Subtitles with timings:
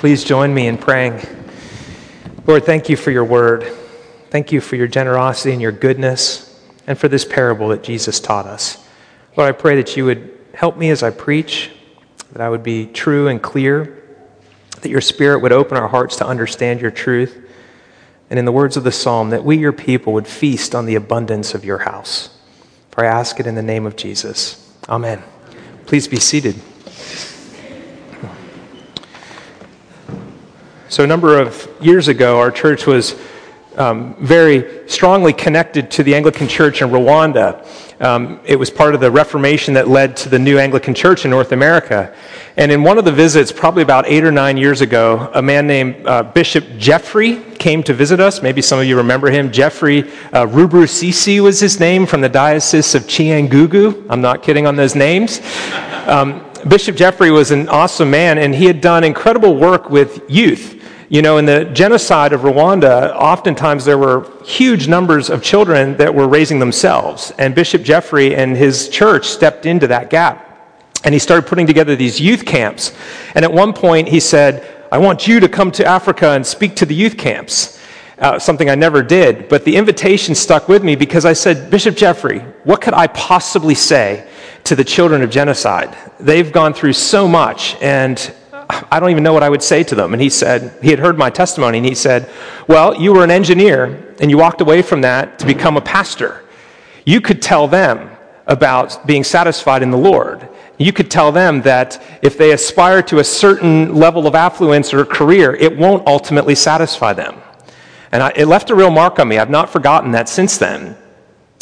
[0.00, 1.20] Please join me in praying.
[2.46, 3.70] Lord, thank you for your word.
[4.30, 8.46] Thank you for your generosity and your goodness, and for this parable that Jesus taught
[8.46, 8.82] us.
[9.36, 11.70] Lord, I pray that you would help me as I preach,
[12.32, 14.02] that I would be true and clear,
[14.80, 17.38] that your spirit would open our hearts to understand your truth,
[18.30, 20.94] and in the words of the psalm, that we, your people, would feast on the
[20.94, 22.30] abundance of your house.
[22.90, 24.74] For I ask it in the name of Jesus.
[24.88, 25.22] Amen.
[25.84, 26.58] Please be seated.
[30.90, 33.14] So, a number of years ago, our church was
[33.76, 37.64] um, very strongly connected to the Anglican Church in Rwanda.
[38.02, 41.30] Um, it was part of the Reformation that led to the new Anglican Church in
[41.30, 42.12] North America.
[42.56, 45.68] And in one of the visits, probably about eight or nine years ago, a man
[45.68, 48.42] named uh, Bishop Jeffrey came to visit us.
[48.42, 49.52] Maybe some of you remember him.
[49.52, 54.06] Jeffrey uh, Rwubusisi was his name from the Diocese of Cyangugu.
[54.10, 55.40] I'm not kidding on those names.
[56.08, 60.79] Um, Bishop Jeffrey was an awesome man, and he had done incredible work with youth.
[61.12, 66.14] You know, in the genocide of Rwanda, oftentimes there were huge numbers of children that
[66.14, 67.32] were raising themselves.
[67.36, 70.46] And Bishop Jeffrey and his church stepped into that gap.
[71.02, 72.94] And he started putting together these youth camps.
[73.34, 76.76] And at one point, he said, I want you to come to Africa and speak
[76.76, 77.80] to the youth camps.
[78.16, 79.48] Uh, something I never did.
[79.48, 83.74] But the invitation stuck with me because I said, Bishop Jeffrey, what could I possibly
[83.74, 84.28] say
[84.62, 85.96] to the children of genocide?
[86.20, 88.32] They've gone through so much, and
[88.90, 90.12] I don't even know what I would say to them.
[90.12, 92.28] And he said, he had heard my testimony, and he said,
[92.68, 96.44] Well, you were an engineer, and you walked away from that to become a pastor.
[97.04, 98.10] You could tell them
[98.46, 100.48] about being satisfied in the Lord.
[100.78, 105.04] You could tell them that if they aspire to a certain level of affluence or
[105.04, 107.40] career, it won't ultimately satisfy them.
[108.12, 109.38] And I, it left a real mark on me.
[109.38, 110.96] I've not forgotten that since then.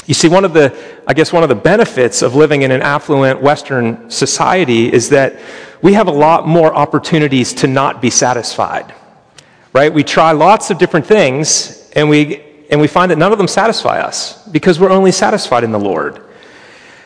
[0.09, 0.75] You see, one of the,
[1.07, 5.39] I guess, one of the benefits of living in an affluent Western society is that
[5.83, 8.95] we have a lot more opportunities to not be satisfied,
[9.75, 9.93] right?
[9.93, 13.47] We try lots of different things and we, and we find that none of them
[13.47, 16.23] satisfy us because we're only satisfied in the Lord.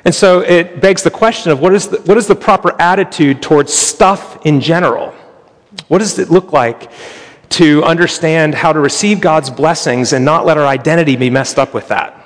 [0.05, 3.43] And so it begs the question of what is the, what is the proper attitude
[3.43, 5.13] towards stuff in general?
[5.89, 6.93] What does it look like
[7.51, 11.75] to understand how to receive God's blessings and not let our identity be messed up
[11.75, 12.21] with that?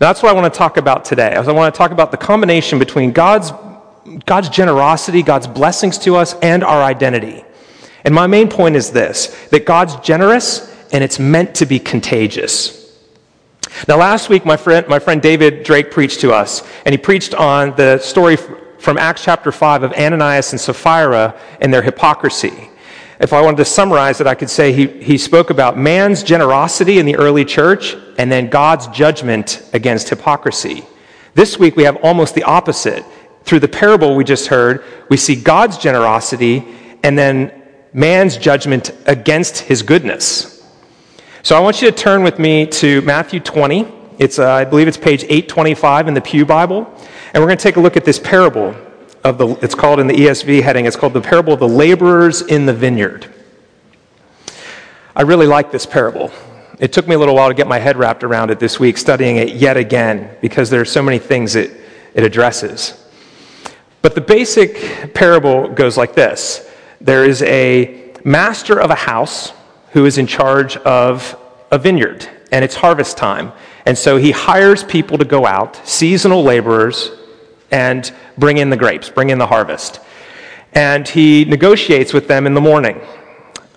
[0.00, 1.34] That's what I want to talk about today.
[1.34, 3.52] I want to talk about the combination between God's
[4.24, 7.44] God's generosity, God's blessings to us, and our identity.
[8.02, 12.98] And my main point is this that God's generous and it's meant to be contagious.
[13.86, 17.34] Now, last week, my friend, my friend David Drake preached to us, and he preached
[17.34, 18.38] on the story
[18.78, 22.70] from Acts chapter 5 of Ananias and Sapphira and their hypocrisy.
[23.20, 26.98] If I wanted to summarize it, I could say he, he spoke about man's generosity
[26.98, 30.84] in the early church and then God's judgment against hypocrisy.
[31.34, 33.04] This week, we have almost the opposite
[33.44, 36.66] through the parable we just heard, we see God's generosity
[37.02, 37.52] and then
[37.92, 40.66] man's judgment against his goodness.
[41.42, 43.86] So I want you to turn with me to Matthew 20.
[44.18, 46.86] It's, uh, I believe it's page 825 in the Pew Bible.
[47.34, 48.74] And we're going to take a look at this parable
[49.24, 52.42] of the, it's called in the ESV heading, it's called the parable of the laborers
[52.42, 53.26] in the vineyard.
[55.14, 56.30] I really like this parable.
[56.78, 58.96] It took me a little while to get my head wrapped around it this week,
[58.96, 61.78] studying it yet again, because there are so many things it,
[62.14, 62.96] it addresses.
[64.02, 66.66] But the basic parable goes like this
[67.00, 69.52] there is a master of a house
[69.92, 71.36] who is in charge of
[71.70, 73.52] a vineyard, and it's harvest time.
[73.86, 77.10] And so he hires people to go out, seasonal laborers,
[77.70, 80.00] and bring in the grapes, bring in the harvest.
[80.72, 83.00] And he negotiates with them in the morning.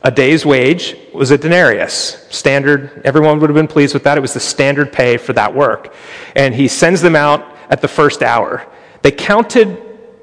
[0.04, 2.28] A day's wage was a denarius.
[2.30, 4.18] Standard, everyone would have been pleased with that.
[4.18, 5.96] It was the standard pay for that work.
[6.36, 8.68] And he sends them out at the first hour.
[9.02, 9.82] They counted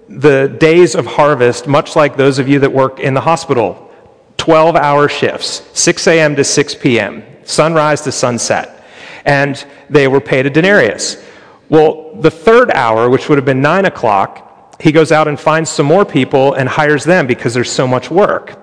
[0.08, 3.90] the days of harvest, much like those of you that work in the hospital
[4.36, 6.34] 12 hour shifts, 6 a.m.
[6.36, 8.84] to 6 p.m., sunrise to sunset.
[9.24, 11.22] And they were paid a denarius.
[11.70, 15.70] Well, the third hour, which would have been 9 o'clock, he goes out and finds
[15.70, 18.58] some more people and hires them because there's so much work.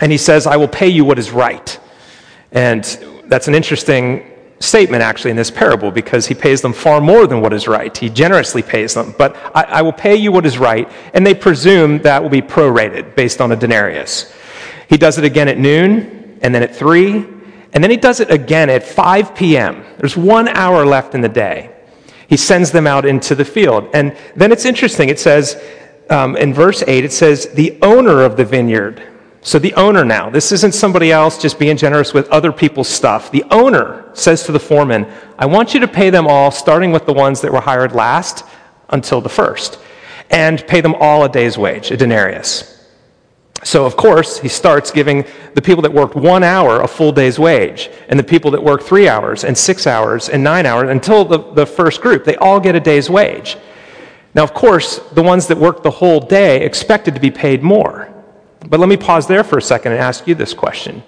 [0.00, 1.80] And he says, I will pay you what is right.
[2.52, 2.84] And
[3.26, 4.30] that's an interesting
[4.60, 7.96] statement actually in this parable because he pays them far more than what is right.
[7.96, 9.14] He generously pays them.
[9.16, 12.42] But I, I will pay you what is right, and they presume that will be
[12.42, 14.32] prorated based on a denarius.
[14.88, 17.14] He does it again at noon, and then at 3,
[17.72, 19.84] and then he does it again at 5 p.m.
[19.98, 21.73] There's one hour left in the day.
[22.28, 23.88] He sends them out into the field.
[23.94, 25.08] And then it's interesting.
[25.08, 25.62] It says
[26.10, 29.02] um, in verse 8, it says, The owner of the vineyard
[29.44, 33.30] so the owner now, this isn't somebody else just being generous with other people's stuff.
[33.30, 35.06] The owner says to the foreman,
[35.38, 38.46] I want you to pay them all, starting with the ones that were hired last
[38.88, 39.78] until the first,
[40.30, 42.73] and pay them all a day's wage, a denarius.
[43.62, 45.24] So, of course, he starts giving
[45.54, 48.84] the people that worked one hour a full day's wage, and the people that worked
[48.84, 52.60] three hours, and six hours, and nine hours, until the, the first group, they all
[52.60, 53.56] get a day's wage.
[54.34, 58.12] Now, of course, the ones that worked the whole day expected to be paid more.
[58.66, 61.02] But let me pause there for a second and ask you this question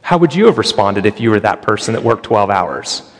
[0.00, 3.10] How would you have responded if you were that person that worked 12 hours?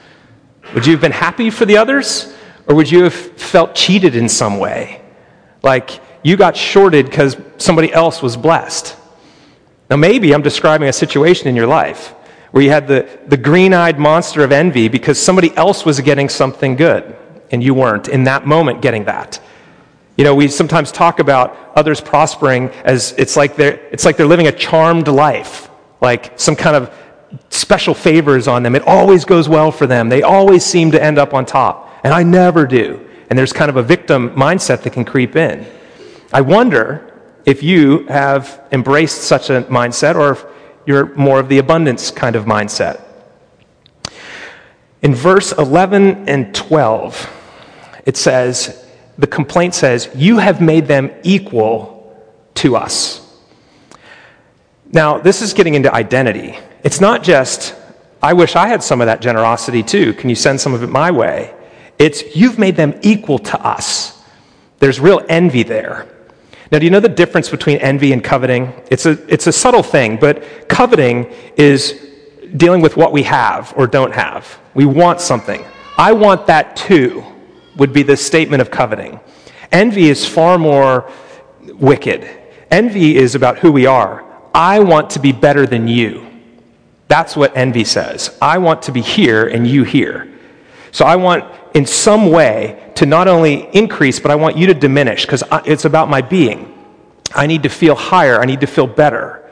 [0.75, 2.35] Would you have been happy for the others,
[2.67, 5.03] or would you have felt cheated in some way?
[5.63, 8.97] Like, you got shorted because somebody else was blessed.
[9.91, 12.15] Now, maybe I'm describing a situation in your life
[12.53, 16.29] where you had the, the green eyed monster of envy because somebody else was getting
[16.29, 17.17] something good
[17.51, 19.41] and you weren't in that moment getting that.
[20.17, 24.27] You know, we sometimes talk about others prospering as it's like they're, it's like they're
[24.27, 25.71] living a charmed life,
[26.01, 26.95] like some kind of
[27.49, 28.75] special favors on them.
[28.75, 30.09] It always goes well for them.
[30.11, 33.09] They always seem to end up on top, and I never do.
[33.31, 35.67] And there's kind of a victim mindset that can creep in.
[36.33, 37.13] I wonder
[37.45, 40.45] if you have embraced such a mindset or if
[40.87, 43.03] you're more of the abundance kind of mindset.
[45.03, 47.31] In verse 11 and 12,
[48.07, 48.87] it says,
[49.19, 52.17] the complaint says, You have made them equal
[52.55, 53.19] to us.
[54.91, 56.59] Now, this is getting into identity.
[56.85, 57.75] It's not just,
[58.23, 60.15] I wish I had some of that generosity too.
[60.15, 61.55] Can you send some of it my way?
[61.99, 64.23] It's, you've made them equal to us.
[64.79, 66.09] There's real envy there.
[66.73, 68.73] Now, do you know the difference between envy and coveting?
[68.91, 72.09] It's a, it's a subtle thing, but coveting is
[72.57, 74.59] dealing with what we have or don't have.
[74.73, 75.63] We want something.
[75.99, 77.23] I want that too,
[77.77, 79.21] would be the statement of coveting.
[79.71, 81.11] Envy is far more
[81.75, 82.27] wicked.
[82.71, 84.25] Envy is about who we are.
[84.55, 86.27] I want to be better than you.
[87.07, 88.35] That's what envy says.
[88.41, 90.33] I want to be here and you here.
[90.91, 94.75] So I want, in some way, to not only increase, but I want you to
[94.75, 96.69] diminish because it's about my being.
[97.35, 98.41] I need to feel higher.
[98.41, 99.51] I need to feel better.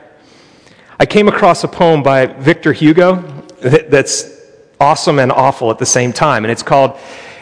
[0.99, 3.15] I came across a poem by Victor Hugo
[3.61, 4.39] that's
[4.79, 6.99] awesome and awful at the same time, and it's called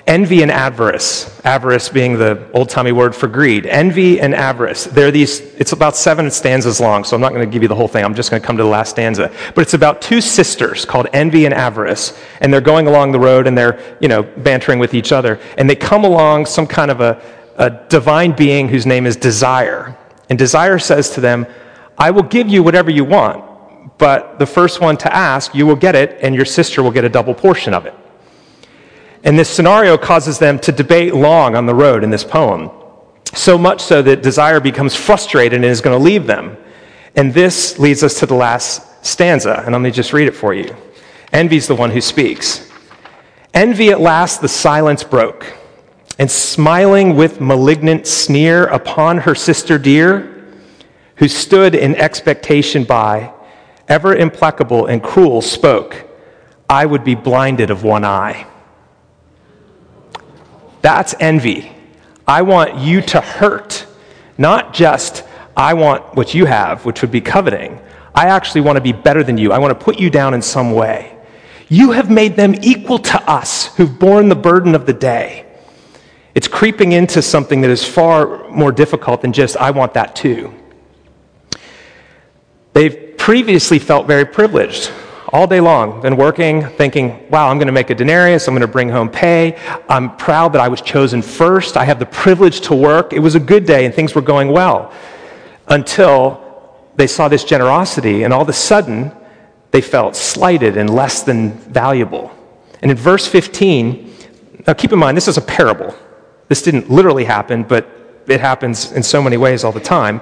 [0.10, 1.40] Envy and Avarice.
[1.46, 3.68] Avarice being the old timey word for greed.
[3.68, 4.86] Envy and avarice.
[4.86, 7.76] They're these, it's about seven stanzas long, so I'm not going to give you the
[7.76, 8.04] whole thing.
[8.04, 9.32] I'm just going to come to the last stanza.
[9.54, 13.46] But it's about two sisters called Envy and Avarice, and they're going along the road
[13.46, 15.40] and they're, you know, bantering with each other.
[15.60, 17.22] And they come along some kind of a,
[17.58, 19.96] a divine being whose name is Desire.
[20.32, 21.46] And Desire says to them,
[22.00, 25.76] I will give you whatever you want, but the first one to ask, you will
[25.76, 27.94] get it, and your sister will get a double portion of it.
[29.24, 32.72] And this scenario causes them to debate long on the road in this poem,
[33.34, 36.58] so much so that Desire becomes frustrated and is going to leave them.
[37.16, 40.54] And this leads us to the last stanza, and let me just read it for
[40.54, 40.76] you.
[41.34, 42.70] Envy's the one who speaks.
[43.54, 45.46] Envy at last the silence broke
[46.20, 50.36] and smiling with malignant sneer upon her sister dear,
[51.16, 53.32] who stood in expectation by,
[53.88, 56.06] ever implacable and cruel, spoke,
[56.70, 58.46] I would be blinded of one eye.
[60.82, 61.72] That's envy.
[62.28, 63.86] I want you to hurt,
[64.38, 65.24] not just
[65.58, 67.80] I want what you have, which would be coveting.
[68.14, 69.52] I actually want to be better than you.
[69.52, 71.18] I want to put you down in some way.
[71.70, 75.46] You have made them equal to us who've borne the burden of the day.
[76.34, 80.54] It's creeping into something that is far more difficult than just, I want that too.
[82.74, 84.92] They've previously felt very privileged
[85.32, 88.62] all day long, been working, thinking, wow, I'm going to make a denarius, I'm going
[88.62, 89.58] to bring home pay.
[89.88, 91.78] I'm proud that I was chosen first.
[91.78, 93.14] I have the privilege to work.
[93.14, 94.94] It was a good day and things were going well
[95.68, 96.46] until
[96.96, 99.12] they saw this generosity, and all of a sudden,
[99.72, 102.30] they felt slighted and less than valuable.
[102.82, 104.14] And in verse 15,
[104.68, 105.96] now keep in mind, this is a parable.
[106.50, 107.88] This didn't literally happen, but
[108.28, 110.20] it happens in so many ways all the time.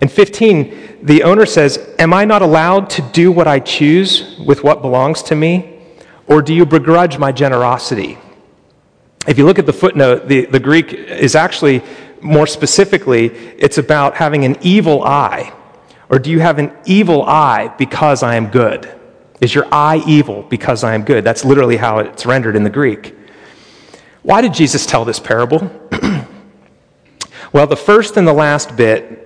[0.00, 4.62] In 15, the owner says, Am I not allowed to do what I choose with
[4.62, 5.80] what belongs to me?
[6.26, 8.18] Or do you begrudge my generosity?
[9.26, 11.82] If you look at the footnote, the, the Greek is actually
[12.20, 15.52] more specifically, it's about having an evil eye.
[16.08, 18.92] Or do you have an evil eye because I am good?
[19.40, 21.24] Is your eye evil because I am good?
[21.24, 23.14] That's literally how it's rendered in the Greek.
[24.22, 25.70] Why did Jesus tell this parable?
[27.52, 29.25] well, the first and the last bit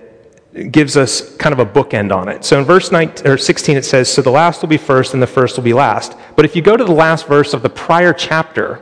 [0.71, 2.43] gives us kind of a bookend on it.
[2.43, 5.23] So in verse 19, or 16, it says, So the last will be first and
[5.23, 6.15] the first will be last.
[6.35, 8.81] But if you go to the last verse of the prior chapter,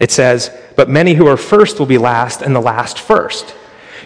[0.00, 3.54] it says, But many who are first will be last, and the last first.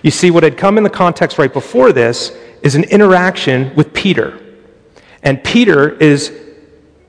[0.02, 3.94] You see, what had come in the context right before this is an interaction with
[3.94, 4.38] Peter.
[5.22, 6.32] And Peter is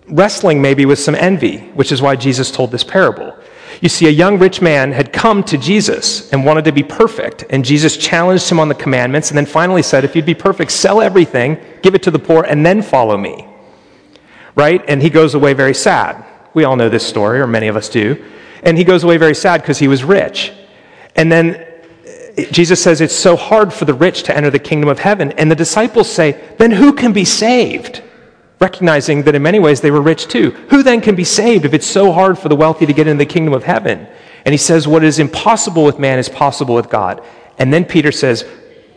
[0.07, 3.35] wrestling maybe with some envy, which is why Jesus told this parable.
[3.81, 7.45] You see, a young rich man had come to Jesus and wanted to be perfect,
[7.49, 10.71] and Jesus challenged him on the commandments and then finally said, If you'd be perfect,
[10.71, 13.47] sell everything, give it to the poor, and then follow me.
[14.55, 14.83] Right?
[14.89, 16.25] And he goes away very sad.
[16.53, 18.21] We all know this story, or many of us do.
[18.63, 20.51] And he goes away very sad because he was rich.
[21.15, 21.65] And then
[22.35, 25.31] eh, Jesus says it's so hard for the rich to enter the kingdom of heaven.
[25.33, 28.03] And the disciples say, Then who can be saved?
[28.59, 30.51] Recognizing that in many ways they were rich too.
[30.69, 33.23] Who then can be saved if it's so hard for the wealthy to get into
[33.23, 34.07] the kingdom of heaven?
[34.45, 37.23] And he says, What is impossible with man is possible with God.
[37.57, 38.45] And then Peter says,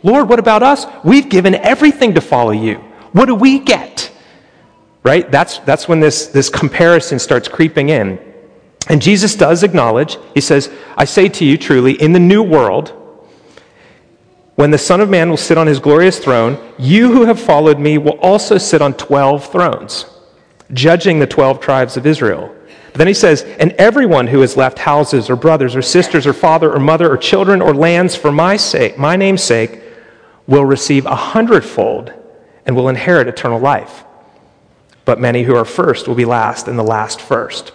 [0.03, 0.85] Lord, what about us?
[1.03, 2.75] We've given everything to follow you.
[3.13, 4.11] What do we get?
[5.03, 5.29] Right?
[5.29, 8.19] That's, that's when this, this comparison starts creeping in.
[8.89, 13.02] And Jesus does acknowledge, he says, I say to you truly, in the new world,
[14.55, 17.79] when the Son of Man will sit on his glorious throne, you who have followed
[17.79, 20.05] me will also sit on 12 thrones,
[20.71, 22.53] judging the 12 tribes of Israel.
[22.91, 26.33] But then he says, And everyone who has left houses or brothers or sisters or
[26.33, 29.81] father or mother or children or lands for my sake, my name's sake,
[30.45, 32.13] will receive a hundredfold
[32.65, 34.03] and will inherit eternal life.
[35.05, 37.73] But many who are first will be last, and the last first.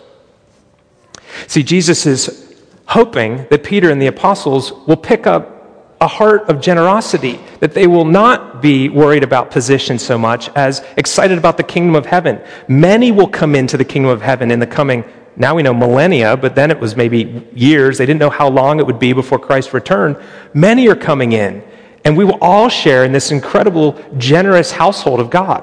[1.48, 5.57] See, Jesus is hoping that Peter and the apostles will pick up
[6.00, 10.84] a heart of generosity, that they will not be worried about position so much as
[10.96, 12.40] excited about the kingdom of heaven.
[12.68, 15.04] Many will come into the kingdom of heaven in the coming,
[15.38, 17.96] now we know millennia, but then it was maybe years.
[17.96, 20.16] They didn't know how long it would be before Christ returned.
[20.52, 21.62] Many are coming in,
[22.04, 25.62] and we will all share in this incredible, generous household of God.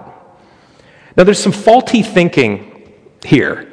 [1.17, 2.93] Now, there's some faulty thinking
[3.25, 3.69] here.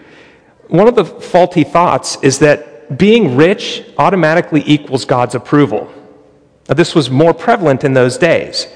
[0.67, 5.93] One of the faulty thoughts is that being rich automatically equals God's approval.
[6.75, 8.67] This was more prevalent in those days.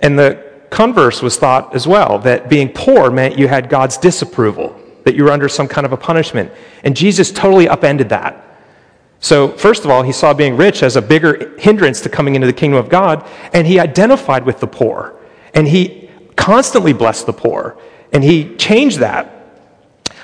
[0.00, 4.78] And the converse was thought as well that being poor meant you had God's disapproval,
[5.04, 6.50] that you were under some kind of a punishment.
[6.82, 8.48] And Jesus totally upended that.
[9.20, 12.48] So, first of all, he saw being rich as a bigger hindrance to coming into
[12.48, 15.14] the kingdom of God, and he identified with the poor.
[15.54, 17.78] And he constantly blessed the poor,
[18.12, 19.42] and he changed that.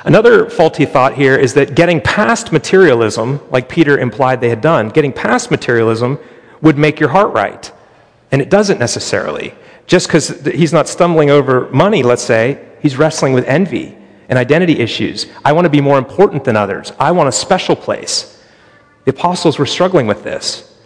[0.05, 4.89] Another faulty thought here is that getting past materialism, like Peter implied they had done,
[4.89, 6.19] getting past materialism
[6.61, 7.71] would make your heart right.
[8.31, 9.55] And it doesn't necessarily.
[9.87, 13.97] Just because he's not stumbling over money, let's say, he's wrestling with envy
[14.29, 15.27] and identity issues.
[15.45, 16.93] I want to be more important than others.
[16.99, 18.43] I want a special place.
[19.05, 20.77] The apostles were struggling with this.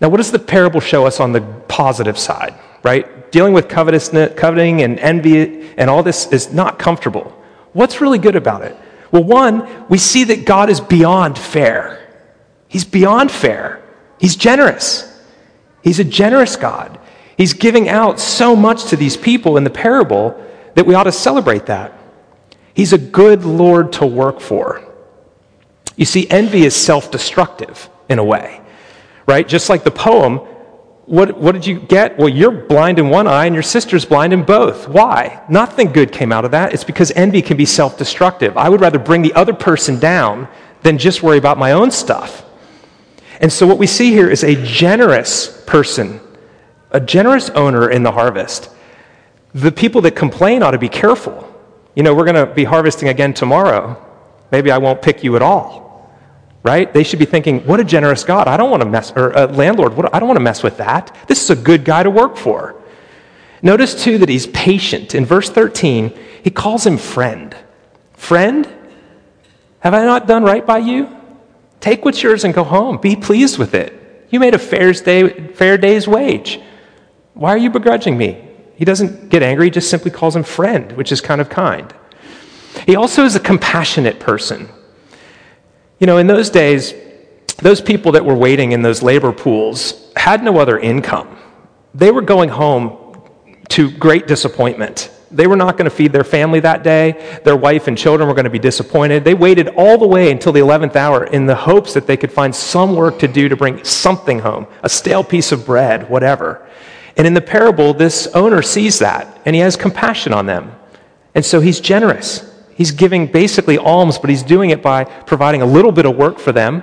[0.00, 3.32] Now, what does the parable show us on the positive side, right?
[3.32, 7.34] Dealing with covetousness, coveting and envy and all this is not comfortable.
[7.72, 8.76] What's really good about it?
[9.10, 12.06] Well, one, we see that God is beyond fair.
[12.68, 13.82] He's beyond fair.
[14.18, 15.04] He's generous.
[15.82, 16.98] He's a generous God.
[17.36, 20.44] He's giving out so much to these people in the parable
[20.74, 21.92] that we ought to celebrate that.
[22.74, 24.84] He's a good Lord to work for.
[25.96, 28.60] You see, envy is self destructive in a way,
[29.26, 29.46] right?
[29.46, 30.40] Just like the poem,
[31.06, 32.18] what, what did you get?
[32.18, 34.88] Well, you're blind in one eye and your sister's blind in both.
[34.88, 35.42] Why?
[35.48, 36.74] Nothing good came out of that.
[36.74, 38.56] It's because envy can be self destructive.
[38.56, 40.48] I would rather bring the other person down
[40.82, 42.44] than just worry about my own stuff.
[43.40, 46.20] And so, what we see here is a generous person,
[46.90, 48.70] a generous owner in the harvest.
[49.54, 51.44] The people that complain ought to be careful.
[51.94, 54.04] You know, we're going to be harvesting again tomorrow.
[54.50, 56.10] Maybe I won't pick you at all.
[56.62, 56.92] Right?
[56.92, 58.48] They should be thinking, what a generous God.
[58.48, 60.76] I don't want to mess, or a landlord, what, I don't want to mess with
[60.78, 61.16] that.
[61.28, 62.74] This is a good guy to work for.
[63.62, 65.14] Notice, too, that he's patient.
[65.14, 67.56] In verse 13, he calls him friend.
[68.12, 68.68] Friend,
[69.80, 71.17] have I not done right by you?
[71.80, 72.98] Take what's yours and go home.
[72.98, 74.26] Be pleased with it.
[74.30, 76.60] You made a fair, day, fair day's wage.
[77.34, 78.44] Why are you begrudging me?
[78.74, 81.92] He doesn't get angry, he just simply calls him friend, which is kind of kind.
[82.86, 84.68] He also is a compassionate person.
[85.98, 86.94] You know, in those days,
[87.56, 91.36] those people that were waiting in those labor pools had no other income.
[91.94, 93.20] They were going home
[93.70, 95.10] to great disappointment.
[95.30, 97.40] They were not going to feed their family that day.
[97.44, 99.24] Their wife and children were going to be disappointed.
[99.24, 102.32] They waited all the way until the 11th hour in the hopes that they could
[102.32, 106.66] find some work to do to bring something home a stale piece of bread, whatever.
[107.16, 110.72] And in the parable, this owner sees that and he has compassion on them.
[111.34, 112.48] And so he's generous.
[112.74, 116.38] He's giving basically alms, but he's doing it by providing a little bit of work
[116.38, 116.82] for them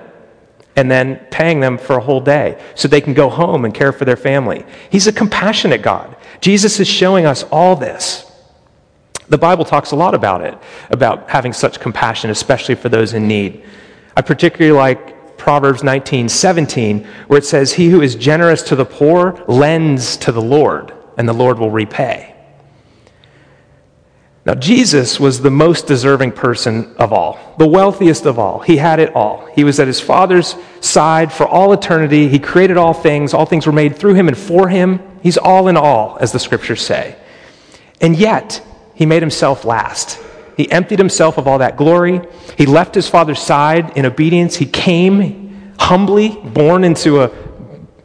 [0.76, 3.94] and then paying them for a whole day so they can go home and care
[3.94, 4.66] for their family.
[4.90, 6.16] He's a compassionate God.
[6.42, 8.30] Jesus is showing us all this.
[9.28, 10.58] The Bible talks a lot about it,
[10.90, 13.64] about having such compassion, especially for those in need.
[14.16, 18.86] I particularly like Proverbs 19, 17, where it says, He who is generous to the
[18.86, 22.36] poor lends to the Lord, and the Lord will repay.
[24.46, 28.60] Now, Jesus was the most deserving person of all, the wealthiest of all.
[28.60, 29.48] He had it all.
[29.56, 32.28] He was at his Father's side for all eternity.
[32.30, 33.34] He created all things.
[33.34, 35.00] All things were made through him and for him.
[35.24, 37.16] He's all in all, as the scriptures say.
[38.00, 38.64] And yet,
[38.96, 40.20] he made himself last.
[40.58, 42.22] He emptied himself of all that glory.
[42.58, 44.56] He left his Father's side in obedience.
[44.56, 47.32] He came humbly, born into a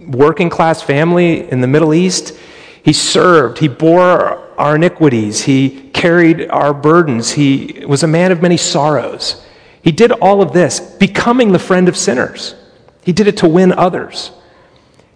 [0.00, 2.36] working class family in the Middle East.
[2.82, 3.58] He served.
[3.58, 5.42] He bore our iniquities.
[5.42, 7.32] He carried our burdens.
[7.32, 9.44] He was a man of many sorrows.
[9.82, 12.54] He did all of this, becoming the friend of sinners.
[13.02, 14.32] He did it to win others.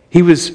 [0.08, 0.52] He was,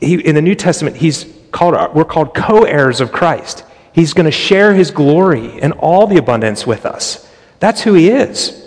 [0.00, 3.64] he, in the New Testament, he's called, we're called co heirs of Christ.
[3.98, 7.28] He's going to share his glory and all the abundance with us.
[7.58, 8.64] That's who he is.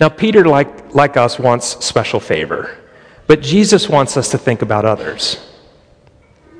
[0.00, 2.76] Now, Peter, like, like us, wants special favor,
[3.28, 5.48] but Jesus wants us to think about others.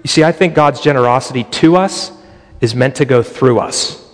[0.05, 2.13] You see, I think God's generosity to us
[2.61, 4.09] is meant to go through us.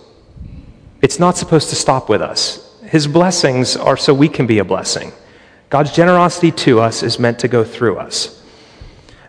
[1.03, 2.81] It's not supposed to stop with us.
[2.81, 5.11] His blessings are so we can be a blessing.
[5.69, 8.38] God's generosity to us is meant to go through us.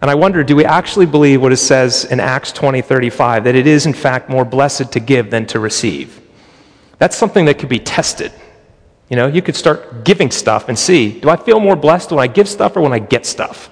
[0.01, 3.55] And I wonder, do we actually believe what it says in Acts 20 35, that
[3.55, 6.21] it is in fact more blessed to give than to receive?
[6.99, 8.33] That's something that could be tested.
[9.11, 12.21] You know, you could start giving stuff and see, do I feel more blessed when
[12.21, 13.71] I give stuff or when I get stuff?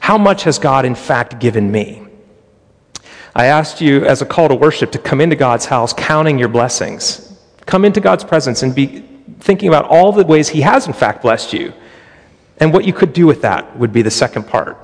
[0.00, 2.02] How much has God, in fact, given me?
[3.34, 6.48] I asked you as a call to worship to come into God's house counting your
[6.48, 7.38] blessings.
[7.66, 9.04] Come into God's presence and be
[9.38, 11.72] thinking about all the ways He has, in fact, blessed you.
[12.58, 14.76] And what you could do with that would be the second part.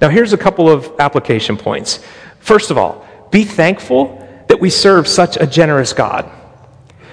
[0.00, 2.00] Now, here's a couple of application points.
[2.38, 6.30] First of all, be thankful that we serve such a generous God.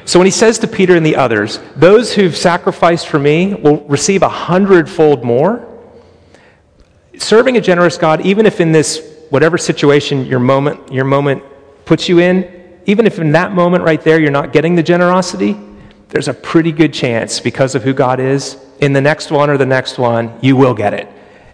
[0.06, 3.84] So when he says to Peter and the others, those who've sacrificed for me will
[3.88, 5.68] receive a hundredfold more,
[7.18, 11.44] serving a generous God, even if in this whatever situation your moment, your moment
[11.84, 15.60] puts you in, even if in that moment right there you're not getting the generosity,
[16.08, 19.58] there's a pretty good chance because of who God is, in the next one or
[19.58, 21.10] the next one, you will get it.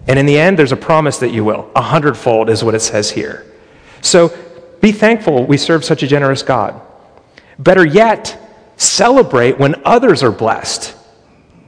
[0.08, 1.72] And in the end, there's a promise that you will.
[1.76, 3.46] A hundredfold is what it says here.
[4.02, 4.36] So
[4.82, 6.82] be thankful we serve such a generous God.
[7.58, 8.38] Better yet,
[8.78, 10.96] celebrate when others are blessed.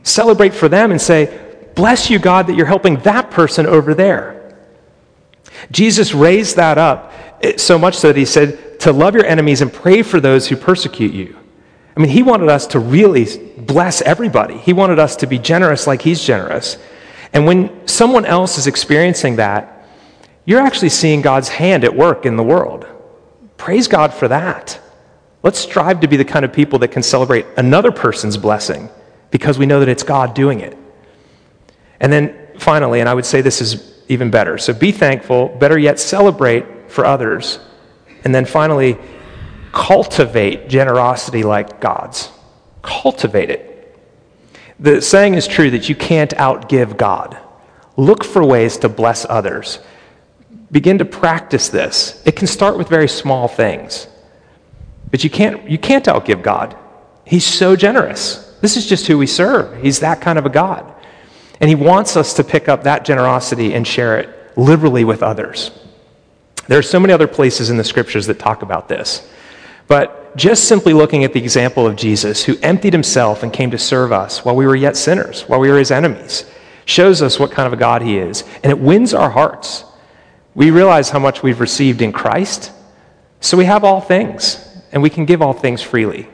[0.03, 1.41] Celebrate for them and say,
[1.75, 4.57] Bless you, God, that you're helping that person over there.
[5.71, 9.61] Jesus raised that up eh, so much so that he said to love your enemies
[9.61, 11.37] and pray for those who persecute you.
[11.95, 13.25] I mean, he wanted us to really
[13.57, 14.57] bless everybody.
[14.57, 16.77] He wanted us to be generous like he's generous.
[17.35, 19.85] And when someone else is experiencing that,
[20.45, 22.87] you're actually seeing God's hand at work in the world.
[23.57, 24.79] Praise God for that.
[25.43, 28.89] Let's strive to be the kind of people that can celebrate another person's blessing
[29.31, 30.77] because we know that it's God doing it.
[31.99, 34.57] And then finally, and I would say this is even better.
[34.57, 37.59] So be thankful, better yet, celebrate for others.
[38.23, 38.97] And then finally,
[39.73, 42.29] cultivate generosity like God's.
[42.81, 43.74] Cultivate it.
[44.79, 47.37] The saying is true that you can't outgive God.
[47.97, 49.79] Look for ways to bless others.
[50.71, 52.21] Begin to practice this.
[52.25, 54.07] It can start with very small things.
[55.11, 56.75] But you can't, you can't outgive God.
[57.25, 58.53] He's so generous.
[58.61, 59.81] This is just who we serve.
[59.81, 60.91] He's that kind of a God.
[61.61, 65.71] And he wants us to pick up that generosity and share it liberally with others.
[66.67, 69.27] There are so many other places in the scriptures that talk about this.
[69.87, 73.77] But just simply looking at the example of Jesus, who emptied himself and came to
[73.77, 76.45] serve us while we were yet sinners, while we were his enemies,
[76.85, 78.43] shows us what kind of a God he is.
[78.63, 79.85] And it wins our hearts.
[80.53, 82.71] We realize how much we've received in Christ,
[83.39, 86.27] so we have all things, and we can give all things freely.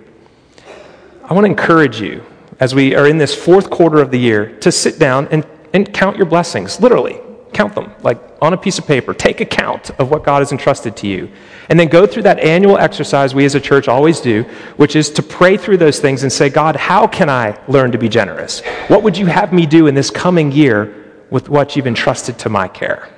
[1.24, 2.24] I want to encourage you
[2.60, 5.92] as we are in this fourth quarter of the year to sit down and, and
[5.94, 7.20] count your blessings, literally.
[7.54, 9.14] Count them, like on a piece of paper.
[9.14, 11.30] Take account of what God has entrusted to you.
[11.70, 14.44] And then go through that annual exercise we as a church always do,
[14.78, 17.98] which is to pray through those things and say, God, how can I learn to
[17.98, 18.62] be generous?
[18.88, 22.50] What would you have me do in this coming year with what you've entrusted to
[22.50, 23.10] my care?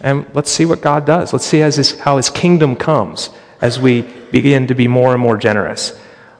[0.00, 1.32] And let's see what God does.
[1.32, 3.30] Let's see how his kingdom comes
[3.62, 5.98] as we begin to be more and more generous.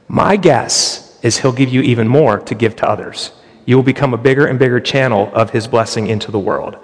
[0.09, 3.33] My guess is he'll give you even more to give to others.
[3.67, 6.79] You will become a bigger and bigger channel of his blessing into the world.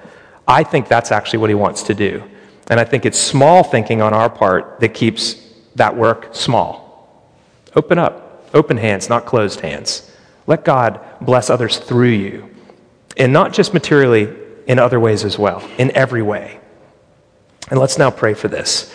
[0.47, 2.25] I think that's actually what he wants to do.
[2.69, 5.37] And I think it's small thinking on our part that keeps
[5.77, 7.09] that work small.
[7.77, 10.11] Open up, open hands, not closed hands.
[10.47, 12.51] Let God bless others through you.
[13.17, 16.61] And not just materially, in other ways as well, in every way.
[17.71, 18.93] And let's now pray for this.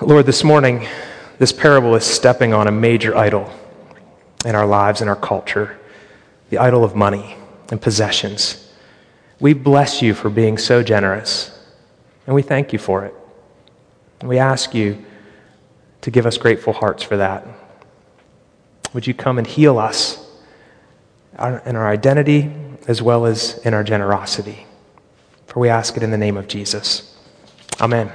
[0.00, 0.86] Lord, this morning,
[1.38, 3.50] this parable is stepping on a major idol
[4.44, 5.78] in our lives and our culture
[6.50, 7.36] the idol of money
[7.70, 8.72] and possessions.
[9.40, 11.58] We bless you for being so generous,
[12.26, 13.14] and we thank you for it.
[14.20, 15.04] And we ask you
[16.00, 17.46] to give us grateful hearts for that.
[18.94, 20.24] Would you come and heal us
[21.38, 22.50] in our identity
[22.88, 24.66] as well as in our generosity?
[25.46, 27.14] For we ask it in the name of Jesus.
[27.80, 28.10] Amen.